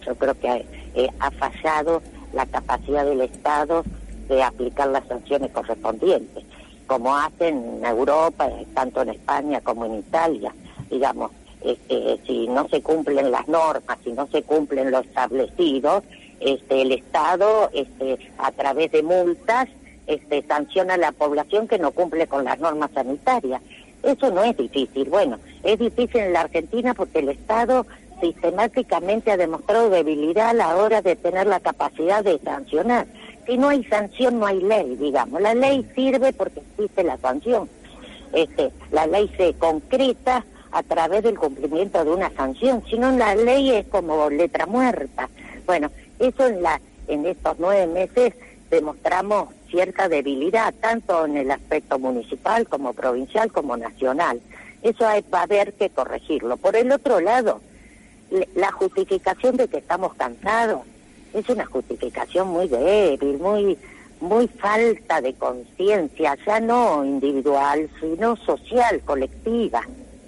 yo 0.05 0.15
creo 0.15 0.39
que 0.39 0.65
eh, 0.95 1.09
ha 1.19 1.31
fallado 1.31 2.01
la 2.33 2.45
capacidad 2.45 3.05
del 3.05 3.21
Estado 3.21 3.83
de 4.29 4.41
aplicar 4.41 4.87
las 4.89 5.05
sanciones 5.07 5.51
correspondientes, 5.51 6.43
como 6.87 7.15
hacen 7.15 7.77
en 7.77 7.85
Europa, 7.85 8.49
tanto 8.73 9.01
en 9.01 9.09
España 9.09 9.59
como 9.61 9.85
en 9.85 9.99
Italia. 9.99 10.53
Digamos, 10.95 11.31
este, 11.61 12.21
si 12.25 12.47
no 12.47 12.69
se 12.69 12.81
cumplen 12.81 13.31
las 13.31 13.49
normas, 13.49 13.97
si 14.01 14.13
no 14.13 14.27
se 14.27 14.43
cumplen 14.43 14.91
lo 14.91 14.99
establecido, 14.99 16.03
este, 16.39 16.83
el 16.83 16.93
Estado, 16.93 17.69
este, 17.73 18.17
a 18.37 18.53
través 18.53 18.93
de 18.93 19.03
multas, 19.03 19.67
este, 20.07 20.41
sanciona 20.43 20.93
a 20.93 20.97
la 20.97 21.11
población 21.11 21.67
que 21.67 21.77
no 21.77 21.91
cumple 21.91 22.27
con 22.27 22.45
las 22.45 22.59
normas 22.59 22.91
sanitarias. 22.93 23.61
Eso 24.03 24.31
no 24.31 24.45
es 24.45 24.55
difícil. 24.55 25.09
Bueno, 25.09 25.37
es 25.63 25.77
difícil 25.77 26.21
en 26.21 26.31
la 26.31 26.41
Argentina 26.41 26.93
porque 26.93 27.19
el 27.19 27.27
Estado 27.27 27.85
sistemáticamente 28.21 29.33
ha 29.33 29.37
demostrado 29.37 29.89
debilidad 29.89 30.51
a 30.51 30.53
la 30.53 30.77
hora 30.77 31.01
de 31.01 31.17
tener 31.17 31.45
la 31.45 31.59
capacidad 31.59 32.23
de 32.23 32.39
sancionar. 32.39 33.05
Si 33.45 33.57
no 33.57 33.67
hay 33.67 33.83
sanción, 33.83 34.39
no 34.39 34.45
hay 34.45 34.61
ley, 34.61 34.95
digamos. 34.95 35.41
La 35.41 35.53
ley 35.53 35.85
sirve 35.93 36.31
porque 36.31 36.61
existe 36.61 37.03
la 37.03 37.17
sanción. 37.17 37.69
Este, 38.31 38.71
la 38.91 39.07
ley 39.07 39.29
se 39.35 39.53
concreta 39.55 40.45
a 40.75 40.83
través 40.83 41.23
del 41.23 41.39
cumplimiento 41.39 42.03
de 42.03 42.11
una 42.11 42.29
sanción, 42.31 42.83
si 42.89 42.97
no 42.97 43.09
la 43.11 43.33
ley 43.33 43.71
es 43.71 43.87
como 43.87 44.29
letra 44.29 44.65
muerta. 44.65 45.29
Bueno, 45.65 45.89
eso 46.19 46.47
en, 46.47 46.61
la, 46.61 46.81
en 47.07 47.25
estos 47.25 47.55
nueve 47.59 47.87
meses 47.87 48.33
demostramos 48.69 49.53
cierta 49.69 50.09
debilidad, 50.09 50.73
tanto 50.81 51.27
en 51.27 51.37
el 51.37 51.49
aspecto 51.49 51.97
municipal 51.97 52.67
como 52.67 52.91
provincial 52.91 53.53
como 53.53 53.77
nacional. 53.77 54.41
Eso 54.81 55.05
va 55.33 55.39
a 55.39 55.43
haber 55.43 55.71
que 55.75 55.89
corregirlo. 55.89 56.57
Por 56.57 56.75
el 56.75 56.91
otro 56.91 57.21
lado, 57.21 57.61
la 58.53 58.73
justificación 58.73 59.55
de 59.55 59.69
que 59.69 59.77
estamos 59.77 60.13
cansados 60.15 60.81
es 61.33 61.47
una 61.47 61.65
justificación 61.65 62.49
muy 62.49 62.67
débil, 62.67 63.37
muy 63.37 63.77
muy 64.19 64.47
falta 64.47 65.21
de 65.21 65.33
conciencia, 65.33 66.37
ya 66.45 66.59
no 66.59 67.03
individual, 67.05 67.89
sino 67.99 68.35
social, 68.37 69.01
colectiva, 69.05 69.81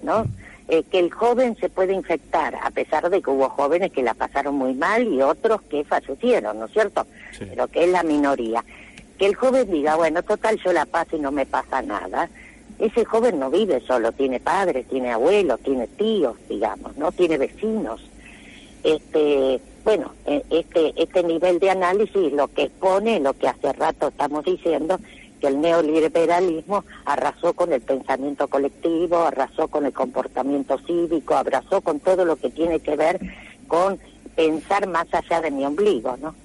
¿no? 0.07 0.25
Eh, 0.69 0.83
que 0.83 0.99
el 0.99 1.11
joven 1.11 1.55
se 1.59 1.69
puede 1.69 1.93
infectar, 1.93 2.55
a 2.55 2.71
pesar 2.71 3.09
de 3.09 3.21
que 3.21 3.29
hubo 3.29 3.49
jóvenes 3.49 3.91
que 3.91 4.03
la 4.03 4.13
pasaron 4.13 4.55
muy 4.55 4.73
mal 4.73 5.07
y 5.07 5.21
otros 5.21 5.61
que 5.63 5.83
fallecieron, 5.83 6.59
¿no 6.59 6.65
es 6.65 6.71
cierto? 6.71 7.05
Pero 7.37 7.67
que 7.67 7.83
es 7.83 7.89
la 7.89 8.03
minoría. 8.03 8.63
Que 9.17 9.27
el 9.27 9.35
joven 9.35 9.69
diga, 9.69 9.95
bueno, 9.95 10.23
total, 10.23 10.59
yo 10.63 10.73
la 10.73 10.85
paso 10.85 11.15
y 11.15 11.19
no 11.19 11.31
me 11.31 11.45
pasa 11.45 11.81
nada. 11.81 12.29
Ese 12.79 13.05
joven 13.05 13.39
no 13.39 13.49
vive 13.49 13.81
solo, 13.81 14.11
tiene 14.11 14.39
padres, 14.39 14.87
tiene 14.87 15.11
abuelos, 15.11 15.59
tiene 15.61 15.87
tíos, 15.87 16.35
digamos, 16.49 16.97
¿no? 16.97 17.11
Tiene 17.11 17.37
vecinos. 17.37 18.01
Este, 18.83 19.59
bueno, 19.83 20.13
e, 20.25 20.43
este, 20.49 20.93
este 21.01 21.23
nivel 21.23 21.59
de 21.59 21.69
análisis 21.69 22.31
lo 22.33 22.47
que 22.49 22.63
expone, 22.63 23.19
lo 23.19 23.33
que 23.33 23.47
hace 23.47 23.73
rato 23.73 24.09
estamos 24.09 24.45
diciendo, 24.45 24.99
que 25.39 25.47
el 25.47 25.61
neoliberalismo 25.61 26.83
arrasó 27.05 27.53
con 27.53 27.73
el 27.73 27.81
pensamiento 27.81 28.47
colectivo, 28.47 29.17
arrasó 29.19 29.67
con 29.67 29.85
el 29.85 29.93
comportamiento 29.93 30.77
cívico, 30.79 31.35
abrazó 31.35 31.81
con 31.81 31.99
todo 31.99 32.25
lo 32.25 32.35
que 32.35 32.49
tiene 32.49 32.79
que 32.79 32.95
ver 32.95 33.19
con 33.67 33.99
pensar 34.35 34.87
más 34.87 35.07
allá 35.13 35.41
de 35.41 35.51
mi 35.51 35.65
ombligo, 35.65 36.17
¿no? 36.17 36.35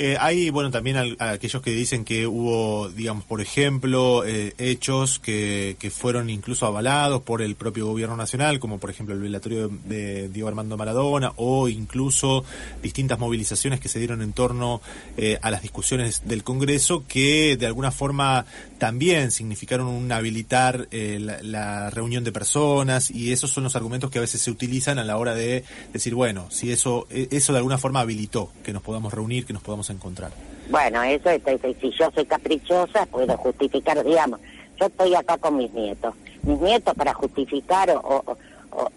Eh, 0.00 0.16
hay, 0.20 0.50
bueno, 0.50 0.70
también 0.70 1.16
aquellos 1.18 1.60
que 1.60 1.72
dicen 1.72 2.04
que 2.04 2.24
hubo, 2.24 2.88
digamos, 2.88 3.24
por 3.24 3.40
ejemplo, 3.40 4.24
eh, 4.24 4.54
hechos 4.56 5.18
que, 5.18 5.76
que 5.80 5.90
fueron 5.90 6.30
incluso 6.30 6.66
avalados 6.66 7.22
por 7.22 7.42
el 7.42 7.56
propio 7.56 7.84
gobierno 7.86 8.16
nacional, 8.16 8.60
como 8.60 8.78
por 8.78 8.90
ejemplo 8.90 9.16
el 9.16 9.20
velatorio 9.20 9.68
de, 9.86 10.28
Diego 10.28 10.46
Armando 10.46 10.76
Maradona, 10.76 11.32
o 11.34 11.68
incluso 11.68 12.44
distintas 12.80 13.18
movilizaciones 13.18 13.80
que 13.80 13.88
se 13.88 13.98
dieron 13.98 14.22
en 14.22 14.32
torno 14.32 14.80
eh, 15.16 15.36
a 15.42 15.50
las 15.50 15.62
discusiones 15.62 16.22
del 16.28 16.44
Congreso, 16.44 17.02
que 17.08 17.56
de 17.56 17.66
alguna 17.66 17.90
forma 17.90 18.46
también 18.78 19.32
significaron 19.32 19.88
un 19.88 20.12
habilitar 20.12 20.86
la, 20.92 21.42
la 21.42 21.90
reunión 21.90 22.22
de 22.22 22.30
personas, 22.30 23.10
y 23.10 23.32
esos 23.32 23.50
son 23.50 23.64
los 23.64 23.74
argumentos 23.74 24.12
que 24.12 24.18
a 24.18 24.20
veces 24.20 24.42
se 24.42 24.52
utilizan 24.52 25.00
a 25.00 25.04
la 25.04 25.16
hora 25.16 25.34
de 25.34 25.64
decir, 25.92 26.14
bueno, 26.14 26.46
si 26.52 26.70
eso, 26.70 27.08
eso 27.10 27.52
de 27.52 27.58
alguna 27.58 27.78
forma 27.78 27.98
habilitó 27.98 28.52
que 28.62 28.72
nos 28.72 28.82
podamos 28.82 29.12
reunir, 29.12 29.44
que 29.44 29.52
nos 29.52 29.62
podamos 29.62 29.87
encontrar. 29.92 30.30
Bueno, 30.70 31.02
eso, 31.02 31.30
si 31.80 31.90
yo 31.92 32.10
soy 32.14 32.26
caprichosa, 32.26 33.06
puedo 33.06 33.36
justificar, 33.38 34.04
digamos, 34.04 34.40
yo 34.78 34.86
estoy 34.86 35.14
acá 35.14 35.38
con 35.38 35.56
mis 35.56 35.72
nietos. 35.72 36.14
Mis 36.42 36.60
nietos 36.60 36.94
para 36.94 37.14
justificar 37.14 37.90
o, 37.90 38.36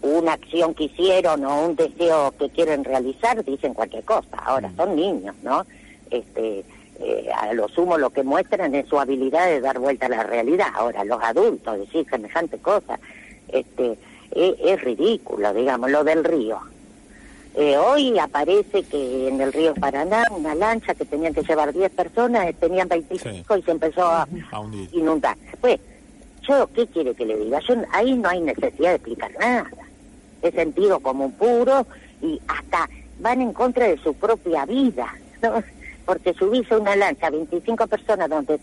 una 0.02 0.34
acción 0.34 0.74
que 0.74 0.84
hicieron 0.84 1.44
o 1.44 1.66
un 1.66 1.76
deseo 1.76 2.32
que 2.38 2.50
quieren 2.50 2.84
realizar, 2.84 3.42
dicen 3.42 3.74
cualquier 3.74 4.04
cosa. 4.04 4.36
Ahora, 4.44 4.68
mm. 4.68 4.76
son 4.76 4.96
niños, 4.96 5.34
¿no? 5.42 5.66
Este, 6.10 6.64
eh, 7.00 7.30
a 7.34 7.52
lo 7.54 7.68
sumo 7.68 7.96
lo 7.98 8.10
que 8.10 8.22
muestran 8.22 8.74
es 8.74 8.86
su 8.86 9.00
habilidad 9.00 9.46
de 9.46 9.60
dar 9.60 9.78
vuelta 9.78 10.06
a 10.06 10.10
la 10.10 10.22
realidad. 10.22 10.68
Ahora, 10.74 11.04
los 11.04 11.22
adultos, 11.22 11.78
decir 11.78 12.06
semejante 12.08 12.58
cosa, 12.58 13.00
este, 13.48 13.98
es, 14.30 14.54
es 14.62 14.80
ridículo, 14.82 15.52
digamos, 15.54 15.90
lo 15.90 16.04
del 16.04 16.22
río. 16.22 16.60
Eh, 17.54 17.76
hoy 17.76 18.18
aparece 18.18 18.82
que 18.84 19.28
en 19.28 19.40
el 19.40 19.52
río 19.52 19.74
Paraná 19.74 20.24
una 20.30 20.54
lancha 20.54 20.94
que 20.94 21.04
tenían 21.04 21.34
que 21.34 21.42
llevar 21.42 21.72
10 21.72 21.90
personas, 21.92 22.46
eh, 22.46 22.54
tenían 22.58 22.88
25 22.88 23.56
y 23.58 23.62
se 23.62 23.70
empezó 23.70 24.06
a, 24.06 24.26
inundar. 24.92 25.36
Pues, 25.60 25.78
yo, 26.48 26.66
¿qué 26.74 26.86
quiere 26.86 27.14
que 27.14 27.26
le 27.26 27.36
diga? 27.36 27.60
Yo, 27.60 27.74
ahí 27.92 28.14
no 28.14 28.30
hay 28.30 28.40
necesidad 28.40 28.90
de 28.90 28.96
explicar 28.96 29.32
nada. 29.38 29.70
Es 30.40 30.54
sentido 30.54 31.00
como 31.00 31.26
un 31.26 31.32
puro 31.32 31.86
y 32.22 32.40
hasta 32.48 32.88
van 33.20 33.42
en 33.42 33.52
contra 33.52 33.86
de 33.86 33.98
su 33.98 34.14
propia 34.14 34.64
vida, 34.64 35.14
¿no? 35.42 35.62
Porque 36.06 36.32
subirse 36.32 36.76
una 36.76 36.96
lancha 36.96 37.30
25 37.30 37.86
personas 37.86 38.30
donde 38.30 38.58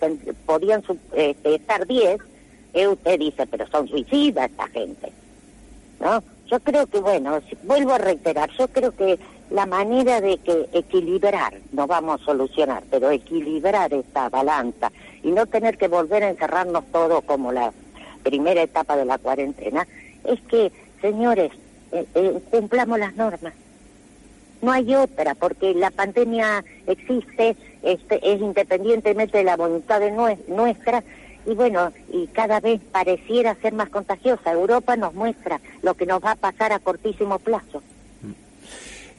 podían 0.46 0.84
este, 1.14 1.56
estar 1.56 1.86
10, 1.86 2.20
eh, 2.74 2.88
usted 2.88 3.20
dice, 3.20 3.46
pero 3.46 3.68
son 3.68 3.88
suicidas 3.88 4.50
esta 4.50 4.68
gente, 4.68 5.12
¿no? 6.00 6.24
Yo 6.50 6.60
creo 6.60 6.88
que, 6.88 7.00
bueno, 7.00 7.40
vuelvo 7.64 7.94
a 7.94 7.98
reiterar, 8.00 8.50
yo 8.58 8.68
creo 8.68 8.92
que 8.96 9.20
la 9.52 9.66
manera 9.66 10.20
de 10.22 10.38
que 10.38 10.68
equilibrar, 10.74 11.54
no 11.72 11.86
vamos 11.86 12.22
a 12.22 12.26
solucionar, 12.26 12.84
pero 12.90 13.12
equilibrar 13.12 13.94
esta 13.94 14.30
balanza 14.30 14.92
y 15.24 15.32
no 15.32 15.46
tener 15.46 15.78
que 15.78 15.88
volver 15.88 16.24
a 16.24 16.30
encerrarnos 16.30 16.86
todos 16.92 17.24
como 17.24 17.52
la 17.52 17.72
primera 18.24 18.62
etapa 18.64 18.96
de 18.96 19.06
la 19.06 19.18
cuarentena, 19.18 19.88
es 20.24 20.40
que, 20.42 20.72
señores, 21.02 21.52
eh, 21.92 22.06
eh, 22.16 22.40
cumplamos 22.52 23.00
las 23.00 23.16
normas. 23.16 23.54
No 24.62 24.72
hay 24.72 24.94
otra, 24.96 25.36
porque 25.36 25.74
la 25.74 25.90
pandemia 25.90 26.64
existe, 26.86 27.56
este, 27.82 28.34
es 28.34 28.42
independientemente 28.42 29.38
de 29.38 29.44
la 29.44 29.56
voluntad 29.56 30.00
de 30.00 30.12
nuestra, 30.48 31.04
y 31.46 31.54
bueno, 31.54 31.92
y 32.12 32.28
cada 32.28 32.60
vez 32.60 32.82
pareciera 32.92 33.56
ser 33.56 33.74
más 33.74 33.90
contagiosa. 33.90 34.52
Europa 34.52 34.96
nos 34.96 35.14
muestra 35.14 35.60
lo 35.82 35.94
que 35.94 36.06
nos 36.06 36.24
va 36.24 36.32
a 36.32 36.36
pasar 36.36 36.74
a 36.74 36.80
cortísimo 36.80 37.40
plazo. 37.40 37.82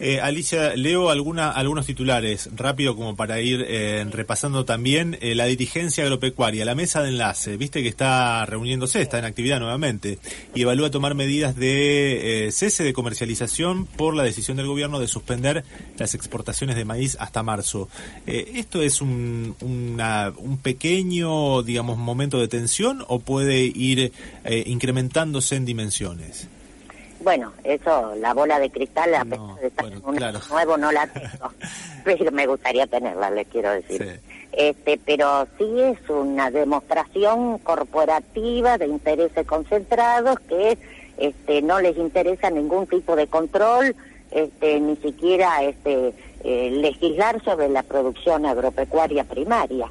Eh, 0.02 0.18
Alicia, 0.18 0.74
leo 0.76 1.10
alguna, 1.10 1.50
algunos 1.50 1.84
titulares 1.84 2.48
rápido 2.56 2.96
como 2.96 3.16
para 3.16 3.42
ir 3.42 3.62
eh, 3.68 4.06
repasando 4.10 4.64
también 4.64 5.18
eh, 5.20 5.34
la 5.34 5.44
dirigencia 5.44 6.04
agropecuaria, 6.04 6.64
la 6.64 6.74
mesa 6.74 7.02
de 7.02 7.10
enlace, 7.10 7.58
viste 7.58 7.82
que 7.82 7.88
está 7.88 8.46
reuniéndose, 8.46 9.02
está 9.02 9.18
en 9.18 9.26
actividad 9.26 9.60
nuevamente 9.60 10.18
y 10.54 10.62
evalúa 10.62 10.90
tomar 10.90 11.14
medidas 11.14 11.54
de 11.54 12.48
cese 12.50 12.82
de 12.82 12.94
comercialización 12.94 13.84
por 13.84 14.16
la 14.16 14.22
decisión 14.22 14.56
del 14.56 14.68
gobierno 14.68 15.00
de 15.00 15.06
suspender 15.06 15.64
las 15.98 16.14
exportaciones 16.14 16.76
de 16.76 16.86
maíz 16.86 17.18
hasta 17.20 17.42
marzo. 17.42 17.90
¿Esto 18.26 18.80
es 18.80 19.02
un, 19.02 19.54
un 19.60 20.58
pequeño, 20.62 21.62
digamos, 21.62 21.98
momento 21.98 22.40
de 22.40 22.48
tensión 22.48 23.04
o 23.06 23.18
puede 23.18 23.64
ir 23.64 24.12
incrementándose 24.64 25.56
en 25.56 25.66
dimensiones? 25.66 26.48
Bueno, 27.20 27.52
eso, 27.64 28.14
la 28.16 28.32
bola 28.32 28.58
de 28.58 28.70
cristal, 28.70 29.14
a 29.14 29.24
pesar 29.24 29.60
de 29.60 29.66
estar 29.66 29.86
en 29.86 30.02
un 30.04 30.16
nuevo, 30.50 30.76
no 30.78 30.90
la 30.90 31.06
tengo. 31.06 31.52
pero 32.04 32.32
me 32.32 32.46
gustaría 32.46 32.86
tenerla, 32.86 33.30
le 33.30 33.44
quiero 33.44 33.70
decir. 33.72 34.20
Este, 34.52 34.98
pero 35.04 35.46
sí 35.58 35.80
es 35.80 35.98
una 36.08 36.50
demostración 36.50 37.58
corporativa 37.58 38.78
de 38.78 38.86
intereses 38.86 39.46
concentrados 39.46 40.40
que 40.40 40.76
este, 41.18 41.62
no 41.62 41.80
les 41.80 41.96
interesa 41.98 42.50
ningún 42.50 42.86
tipo 42.86 43.14
de 43.14 43.26
control, 43.26 43.94
este, 44.30 44.80
ni 44.80 44.96
siquiera 44.96 45.62
este, 45.62 46.14
eh, 46.42 46.70
legislar 46.72 47.42
sobre 47.44 47.68
la 47.68 47.82
producción 47.82 48.46
agropecuaria 48.46 49.24
primaria. 49.24 49.88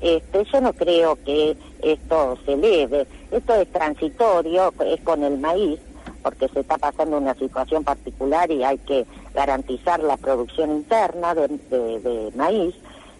Este, 0.00 0.44
yo 0.52 0.60
no 0.60 0.72
creo 0.72 1.16
que 1.24 1.56
esto 1.80 2.36
se 2.44 2.54
eleve. 2.54 3.06
Esto 3.30 3.54
es 3.54 3.70
transitorio, 3.70 4.74
es 4.84 5.00
con 5.02 5.22
el 5.22 5.38
maíz 5.38 5.78
porque 6.22 6.48
se 6.48 6.60
está 6.60 6.78
pasando 6.78 7.18
una 7.18 7.34
situación 7.34 7.84
particular 7.84 8.50
y 8.50 8.64
hay 8.64 8.78
que 8.78 9.06
garantizar 9.34 10.00
la 10.02 10.16
producción 10.16 10.70
interna 10.70 11.34
de, 11.34 12.32
maíz. 12.36 12.74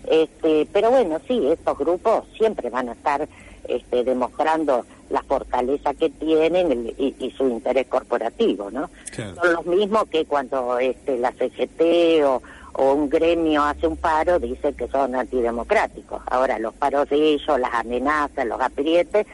Este, 0.08 0.66
pero 0.72 0.90
bueno, 0.90 1.20
sí, 1.26 1.46
estos 1.48 1.78
grupos 1.78 2.24
siempre 2.36 2.70
van 2.70 2.88
a 2.88 2.92
estar 2.92 3.28
este, 3.68 4.02
demostrando 4.02 4.84
la 5.10 5.22
fortaleza 5.22 5.94
que 5.94 6.10
tienen 6.10 6.94
y, 6.98 7.30
su 7.36 7.48
interés 7.48 7.86
corporativo, 7.86 8.70
¿no? 8.70 8.90
Son 9.14 9.52
los 9.52 9.66
mismos 9.66 10.04
que 10.08 10.24
cuando 10.24 10.78
este, 10.78 11.18
la 11.18 11.32
CGT 11.32 12.24
o, 12.24 12.42
un 12.74 13.10
gremio 13.10 13.62
hace 13.62 13.86
un 13.86 13.98
paro, 13.98 14.38
dice 14.38 14.72
que 14.72 14.88
son 14.88 15.14
antidemocráticos. 15.14 16.22
Ahora, 16.26 16.58
los 16.58 16.72
paros 16.72 17.06
de 17.10 17.34
ellos, 17.34 17.60
las 17.60 17.74
amenazas, 17.74 18.46
los 18.46 18.58
aprietes, 18.58 19.26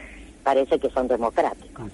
parece 0.43 0.77
que 0.77 0.89
son 0.89 1.07
democráticos. 1.07 1.85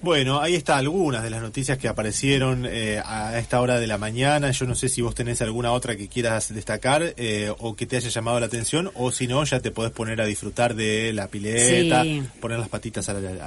Bueno, 0.00 0.40
ahí 0.40 0.54
está 0.54 0.76
algunas 0.76 1.24
de 1.24 1.30
las 1.30 1.42
noticias 1.42 1.76
que 1.76 1.88
aparecieron 1.88 2.64
eh, 2.66 3.02
a 3.04 3.36
esta 3.38 3.60
hora 3.60 3.80
de 3.80 3.88
la 3.88 3.98
mañana. 3.98 4.52
Yo 4.52 4.64
no 4.64 4.76
sé 4.76 4.88
si 4.88 5.02
vos 5.02 5.14
tenés 5.14 5.42
alguna 5.42 5.72
otra 5.72 5.96
que 5.96 6.06
quieras 6.06 6.54
destacar 6.54 7.02
eh, 7.16 7.52
o 7.58 7.74
que 7.74 7.86
te 7.86 7.96
haya 7.96 8.08
llamado 8.08 8.38
la 8.38 8.46
atención, 8.46 8.92
o 8.94 9.10
si 9.10 9.26
no, 9.26 9.42
ya 9.42 9.58
te 9.58 9.72
podés 9.72 9.90
poner 9.90 10.20
a 10.20 10.24
disfrutar 10.24 10.76
de 10.76 11.12
la 11.12 11.26
pileta, 11.26 12.04
poner 12.40 12.60
las 12.60 12.68
patitas 12.68 13.08
al, 13.08 13.40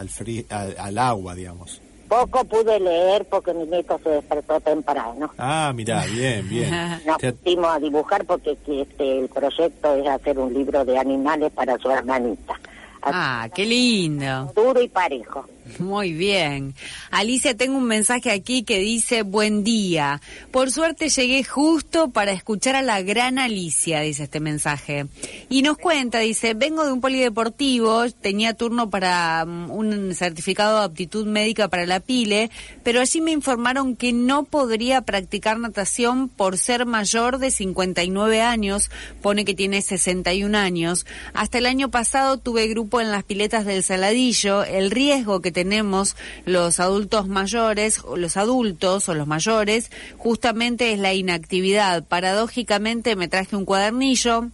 al, 0.78 0.98
agua, 0.98 1.36
digamos. 1.36 1.82
Poco 2.10 2.44
pude 2.44 2.78
leer 2.82 3.26
porque 3.30 3.54
mi 3.54 3.66
nieto 3.66 3.98
se 4.04 4.10
despertó 4.10 4.60
temprano. 4.60 5.32
Ah, 5.38 5.72
mira, 5.74 6.04
bien, 6.06 6.50
bien. 6.50 6.70
Nos 7.06 7.18
pusimos 7.18 7.74
a 7.74 7.80
dibujar 7.80 8.26
porque 8.26 8.58
este, 8.68 9.20
el 9.20 9.30
proyecto 9.30 9.96
es 9.96 10.06
hacer 10.06 10.38
un 10.38 10.54
libro 10.54 10.84
de 10.84 10.98
animales 10.98 11.50
para 11.54 11.78
su 11.78 11.90
hermanita. 11.90 12.60
ah, 13.04 13.48
qué 13.56 13.66
lindo. 13.66 14.52
Duro 14.54 14.82
y 14.82 14.90
parejo. 14.90 15.46
Muy 15.78 16.14
bien. 16.14 16.74
Alicia, 17.12 17.56
tengo 17.56 17.78
un 17.78 17.86
mensaje 17.86 18.32
aquí 18.32 18.64
que 18.64 18.80
dice, 18.80 19.22
buen 19.22 19.64
día. 19.64 20.20
Por 20.52 20.72
suerte 20.72 21.10
llegué 21.10 21.44
justo 21.44 22.10
para 22.10 22.32
escuchar 22.32 22.76
a 22.76 22.82
la 22.82 23.02
gran 23.02 23.38
Alicia, 23.38 24.02
dice 24.02 24.24
este 24.24 24.40
mensaje. 24.40 25.06
Y 25.50 25.62
nos 25.62 25.78
cuenta, 25.78 26.20
dice, 26.20 26.56
vengo 26.56 26.86
de 26.86 26.92
un 26.92 27.00
polideportivo, 27.00 28.10
tenía 28.10 28.56
turno 28.56 28.90
para 28.90 29.44
um, 29.46 29.70
un 29.72 30.16
certificado 30.16 30.80
de 30.80 30.86
aptitud 30.86 31.28
médica 31.28 31.68
para 31.68 31.86
la 31.86 32.00
PILE, 32.00 32.50
pero 32.84 33.00
allí 33.00 33.22
me 33.22 33.32
informaron 33.32 33.96
que 33.96 34.14
no 34.14 34.44
podría 34.44 35.02
practicar 35.02 35.60
natación 35.60 36.28
por 36.28 36.58
ser 36.58 36.86
mayor 36.86 37.38
de 37.38 37.52
59 37.52 38.42
años, 38.42 38.90
pone 39.22 39.46
que 39.46 39.54
tiene 39.54 39.82
61 39.82 40.58
años. 40.58 41.06
Hasta 41.34 41.60
el 41.60 41.68
año 41.68 41.92
pasado 41.92 42.38
tuve 42.38 42.68
grupo 42.68 43.00
en 43.00 43.12
las 43.12 43.24
piletas 43.24 43.66
del 43.66 43.84
Saladillo, 43.84 44.64
el 44.64 44.90
riesgo 44.90 45.42
que 45.42 45.51
tenemos 45.52 46.16
los 46.46 46.80
adultos 46.80 47.28
mayores, 47.28 48.02
los 48.16 48.38
adultos 48.38 49.10
o 49.10 49.14
los 49.14 49.28
mayores, 49.28 49.92
justamente 50.18 50.94
es 50.94 51.00
la 51.00 51.14
inactividad. 51.14 52.04
Paradójicamente 52.04 53.16
me 53.16 53.28
traje 53.28 53.56
un 53.56 53.66
cuadernillo, 53.66 54.50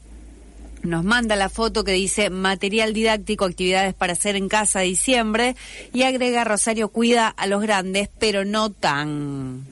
nos 0.84 1.04
manda 1.04 1.36
la 1.36 1.50
foto 1.50 1.84
que 1.84 1.92
dice 1.92 2.30
material 2.30 2.94
didáctico, 2.94 3.46
actividades 3.46 3.94
para 3.94 4.14
hacer 4.14 4.36
en 4.36 4.48
casa 4.48 4.82
diciembre 4.82 5.56
y 5.94 6.04
agrega 6.04 6.44
Rosario 6.44 6.90
cuida 6.90 7.28
a 7.28 7.48
los 7.48 7.62
grandes, 7.62 8.10
pero 8.20 8.46
no 8.46 8.70
tan. 8.70 9.66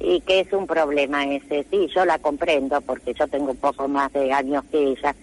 Y 0.00 0.20
que 0.22 0.40
es 0.40 0.52
un 0.52 0.66
problema 0.66 1.24
ese, 1.24 1.64
sí, 1.70 1.88
yo 1.94 2.04
la 2.04 2.18
comprendo 2.18 2.80
porque 2.80 3.14
yo 3.14 3.28
tengo 3.28 3.52
un 3.52 3.56
poco 3.56 3.86
más 3.88 4.12
de 4.12 4.32
años 4.32 4.64
que 4.70 4.92
ella 4.92 5.14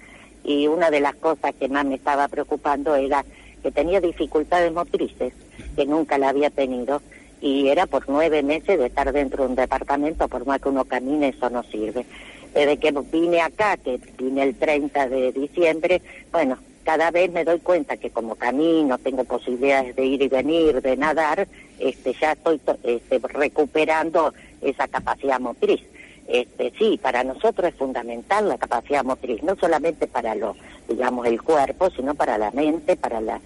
y 0.43 0.67
una 0.67 0.89
de 0.89 1.01
las 1.01 1.15
cosas 1.15 1.53
que 1.59 1.67
más 1.67 1.85
me 1.85 1.95
estaba 1.95 2.27
preocupando 2.27 2.95
era 2.95 3.25
que 3.61 3.71
tenía 3.71 4.01
dificultades 4.01 4.71
motrices, 4.71 5.33
que 5.75 5.85
nunca 5.85 6.17
la 6.17 6.29
había 6.29 6.49
tenido, 6.49 7.01
y 7.41 7.69
era 7.69 7.85
por 7.85 8.09
nueve 8.09 8.43
meses 8.43 8.79
de 8.79 8.87
estar 8.87 9.11
dentro 9.11 9.43
de 9.43 9.49
un 9.49 9.55
departamento, 9.55 10.27
por 10.27 10.45
más 10.45 10.61
que 10.61 10.69
uno 10.69 10.85
camine, 10.85 11.29
eso 11.29 11.49
no 11.49 11.63
sirve. 11.63 12.05
Desde 12.53 12.77
que 12.77 12.91
vine 13.11 13.41
acá, 13.41 13.77
que 13.77 13.99
vine 14.17 14.43
el 14.43 14.55
30 14.55 15.07
de 15.07 15.31
diciembre, 15.31 16.01
bueno, 16.31 16.57
cada 16.83 17.11
vez 17.11 17.31
me 17.31 17.45
doy 17.45 17.59
cuenta 17.59 17.97
que 17.97 18.09
como 18.09 18.35
camino, 18.35 18.97
tengo 18.97 19.23
posibilidades 19.23 19.95
de 19.95 20.05
ir 20.05 20.21
y 20.21 20.27
venir, 20.27 20.81
de 20.81 20.97
nadar, 20.97 21.47
este, 21.77 22.13
ya 22.19 22.31
estoy 22.31 22.59
este, 22.83 23.19
recuperando 23.19 24.33
esa 24.61 24.87
capacidad 24.87 25.39
motriz. 25.39 25.81
Este, 26.29 26.71
sí, 26.77 26.99
para 27.01 27.23
nosotros 27.23 27.69
es 27.69 27.75
fundamental 27.75 28.47
la 28.47 28.59
capacidad 28.59 29.03
motriz, 29.03 29.41
no 29.41 29.55
solamente 29.55 30.05
para 30.05 30.35
lo, 30.35 30.55
digamos, 30.87 31.25
el 31.25 31.41
cuerpo, 31.41 31.89
sino 31.89 32.13
para 32.13 32.37
la 32.37 32.51
mente, 32.51 32.95
para 32.95 33.19
la, 33.19 33.41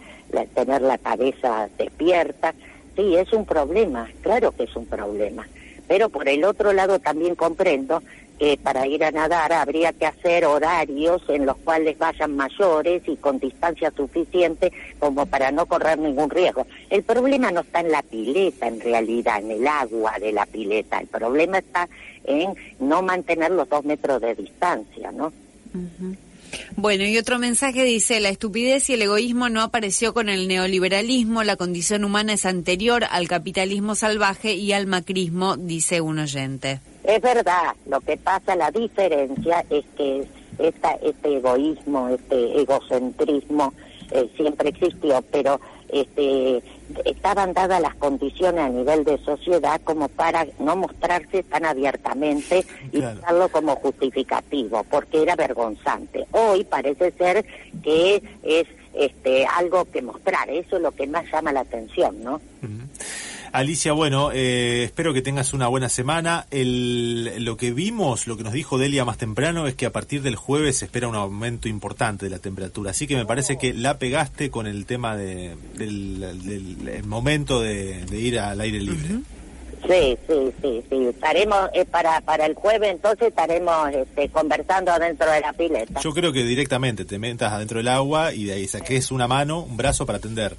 tener 0.54 0.82
la 0.82 0.98
cabeza 0.98 1.70
despierta. 1.78 2.54
Sí, 2.98 3.16
es 3.16 3.32
un 3.32 3.46
problema, 3.46 4.10
claro 4.22 4.52
que 4.52 4.64
es 4.64 4.76
un 4.76 4.86
problema. 4.86 5.48
Pero 5.88 6.10
por 6.10 6.28
el 6.28 6.44
otro 6.44 6.74
lado 6.74 7.00
también 7.00 7.36
comprendo 7.36 8.04
que 8.44 8.58
para 8.58 8.86
ir 8.86 9.02
a 9.06 9.12
nadar 9.12 9.54
habría 9.54 9.94
que 9.94 10.06
hacer 10.06 10.44
horarios 10.44 11.22
en 11.30 11.46
los 11.46 11.56
cuales 11.60 11.98
vayan 11.98 12.36
mayores 12.36 13.02
y 13.08 13.16
con 13.16 13.40
distancia 13.40 13.90
suficiente 13.96 14.70
como 15.00 15.26
para 15.26 15.50
no 15.50 15.66
correr 15.66 15.98
ningún 15.98 16.30
riesgo. 16.30 16.68
El 16.90 17.04
problema 17.04 17.52
no 17.52 17.62
está 17.62 17.80
en 17.80 17.90
la 17.94 18.02
pileta 18.02 18.68
en 18.68 18.82
realidad, 18.82 19.40
en 19.40 19.52
el 19.52 19.66
agua 19.66 20.20
de 20.20 20.34
la 20.34 20.46
pileta. 20.46 21.00
El 21.00 21.08
problema 21.08 21.60
está 21.60 21.88
en 22.26 22.54
no 22.82 23.02
mantener 23.02 23.52
los 23.52 23.70
dos 23.70 23.86
metros 23.86 24.20
de 24.20 24.36
distancia, 24.36 25.14
¿no? 25.14 25.32
Bueno, 26.76 27.06
y 27.06 27.18
otro 27.18 27.40
mensaje 27.40 27.84
dice, 27.84 28.20
la 28.20 28.30
estupidez 28.30 28.90
y 28.90 28.94
el 28.94 29.02
egoísmo 29.04 29.50
no 29.50 29.62
apareció 29.62 30.14
con 30.14 30.30
el 30.30 30.48
neoliberalismo, 30.48 31.44
la 31.44 31.56
condición 31.56 32.04
humana 32.04 32.34
es 32.34 32.46
anterior 32.46 33.04
al 33.10 33.28
capitalismo 33.28 33.96
salvaje 33.96 34.54
y 34.54 34.74
al 34.74 34.88
macrismo, 34.88 35.58
dice 35.58 36.02
un 36.02 36.20
oyente. 36.20 36.80
Es 37.04 37.22
verdad, 37.22 37.76
lo 37.86 38.00
que 38.02 38.18
pasa, 38.18 38.56
la 38.56 38.72
diferencia 38.72 39.66
es 39.70 39.84
que 39.98 40.28
este 40.60 41.36
egoísmo, 41.38 42.10
este 42.10 42.62
egocentrismo 42.62 43.74
eh, 44.12 44.30
siempre 44.36 44.70
existió, 44.70 45.24
pero 45.32 45.60
este, 45.94 46.64
estaban 47.06 47.54
dadas 47.54 47.82
las 47.82 47.96
condiciones 47.96 48.62
a 48.62 48.70
nivel 48.70 49.04
de 49.04 49.18
sociedad 49.20 49.80
como 49.84 50.10
para 50.10 50.48
no 50.60 50.76
mostrarse 50.76 51.44
tan 51.44 51.66
abiertamente 51.66 52.66
y 52.92 53.00
usarlo 53.00 53.50
como 53.50 53.76
justificativo, 53.76 54.84
porque 54.90 55.22
era 55.22 55.36
vergonzante. 55.36 56.26
Hoy 56.32 56.64
parece 56.64 57.12
ser 57.12 57.46
que 57.84 58.22
es 58.44 58.68
este, 58.94 59.46
algo 59.46 59.86
que 59.86 60.02
mostrar, 60.02 60.50
eso 60.50 60.78
es 60.78 60.82
lo 60.82 60.92
que 60.92 61.08
más 61.08 61.26
llama 61.32 61.52
la 61.52 61.62
atención, 61.62 62.24
¿no? 62.24 62.42
Alicia, 63.54 63.94
bueno, 63.94 64.32
eh, 64.32 64.84
espero 64.84 65.14
que 65.14 65.22
tengas 65.22 65.54
una 65.54 65.68
buena 65.68 65.88
semana. 65.88 66.48
El, 66.50 67.46
lo 67.46 67.56
que 67.56 67.72
vimos, 67.72 68.26
lo 68.26 68.36
que 68.36 68.44
nos 68.44 68.52
dijo 68.52 68.80
Delia 68.80 69.06
más 69.06 69.20
temprano, 69.20 69.68
es 69.68 69.76
que 69.76 69.86
a 69.86 69.92
partir 69.92 70.24
del 70.24 70.36
jueves 70.36 70.80
se 70.80 70.86
espera 70.86 71.08
un 71.08 71.14
aumento 71.14 71.70
importante 71.70 72.26
de 72.26 72.32
la 72.32 72.40
temperatura. 72.40 72.90
Así 72.90 73.06
que 73.06 73.16
me 73.16 73.28
parece 73.28 73.60
que 73.60 73.72
la 73.72 74.00
pegaste 74.00 74.50
con 74.50 74.66
el 74.66 74.88
tema 74.88 75.16
de, 75.16 75.56
del, 75.76 77.04
momento 77.06 77.62
de, 77.62 78.04
ir 78.12 78.40
al 78.40 78.60
aire 78.60 78.80
libre. 78.80 79.20
Sí, 79.88 80.18
sí, 80.28 80.54
sí, 80.62 80.84
sí. 80.90 81.08
Estaremos 81.08 81.70
eh, 81.74 81.86
para 81.86 82.22
para 82.22 82.46
el 82.46 82.54
jueves, 82.54 82.92
entonces 82.92 83.30
estaremos 83.30 83.94
este, 83.94 84.30
conversando 84.30 84.92
adentro 84.92 85.30
de 85.30 85.42
la 85.42 85.54
pileta. 85.54 86.00
Yo 86.00 86.14
creo 86.14 86.32
que 86.32 86.44
directamente 86.44 87.06
te 87.06 87.20
metas 87.20 87.52
adentro 87.52 87.78
del 87.80 87.90
agua 87.90 88.34
y 88.34 88.46
de 88.46 88.54
ahí 88.54 88.68
saques 88.68 89.12
una 89.12 89.28
mano, 89.28 89.62
un 89.62 89.76
brazo 89.76 90.06
para 90.06 90.20
atender. 90.20 90.56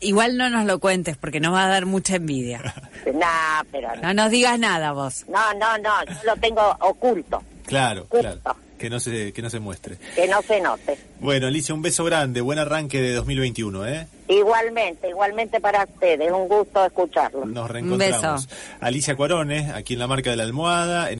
Igual 0.00 0.36
no 0.36 0.50
nos 0.50 0.66
lo 0.66 0.80
cuentes 0.80 1.16
porque 1.16 1.40
nos 1.40 1.54
va 1.54 1.64
a 1.64 1.68
dar 1.68 1.86
mucha 1.86 2.16
envidia. 2.16 2.60
no, 3.06 3.26
pero 3.70 3.88
no. 4.02 4.12
nos 4.12 4.30
digas 4.30 4.58
nada 4.58 4.92
vos. 4.92 5.24
No, 5.28 5.54
no, 5.54 5.78
no, 5.78 6.04
yo 6.04 6.14
lo 6.24 6.36
tengo 6.36 6.76
oculto. 6.80 7.42
Claro, 7.66 8.06
claro. 8.06 8.40
Que 8.78 8.88
no 8.88 9.00
se 9.00 9.32
que 9.32 9.42
no 9.42 9.50
se 9.50 9.58
muestre. 9.58 9.98
Que 10.14 10.28
no 10.28 10.40
se 10.42 10.60
note. 10.60 10.96
Bueno, 11.20 11.48
Alicia, 11.48 11.74
un 11.74 11.82
beso 11.82 12.04
grande, 12.04 12.40
buen 12.40 12.58
arranque 12.58 13.00
de 13.00 13.12
2021, 13.12 13.86
¿eh? 13.86 14.06
Igualmente, 14.28 15.08
igualmente 15.08 15.60
para 15.60 15.84
ustedes, 15.84 16.30
un 16.30 16.48
gusto 16.48 16.84
escucharlo. 16.84 17.44
Nos 17.46 17.70
reencontramos. 17.70 18.44
Un 18.44 18.48
beso. 18.48 18.56
Alicia 18.80 19.16
Cuarones, 19.16 19.70
aquí 19.70 19.94
en 19.94 20.00
la 20.00 20.06
marca 20.06 20.30
de 20.30 20.36
la 20.36 20.44
almohada. 20.44 21.10